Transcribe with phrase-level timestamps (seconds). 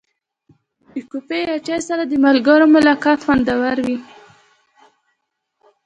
[0.93, 3.97] د کافي یا چای سره د ملګرو ملاقات خوندور وي.